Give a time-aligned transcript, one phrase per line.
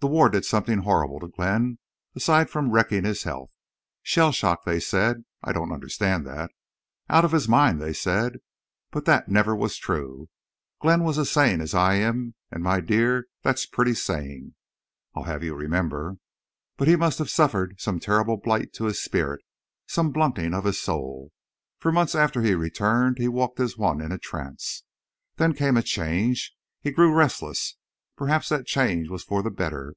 [0.00, 1.78] "The war did something horrible to Glenn
[2.14, 3.50] aside from wrecking his health.
[4.04, 5.24] Shell shock, they said!
[5.42, 6.52] I don't understand that.
[7.08, 8.38] Out of his mind, they said!
[8.92, 10.28] But that never was true.
[10.80, 14.54] Glenn was as sane as I am, and, my dear, that's pretty sane,
[15.16, 16.18] I'll have you remember.
[16.76, 21.32] But he must have suffered some terrible blight to his spirit—some blunting of his soul.
[21.80, 24.84] For months after he returned he walked as one in a trance.
[25.36, 26.52] Then came a change.
[26.80, 27.74] He grew restless.
[28.18, 29.92] Perhaps that change was for the better.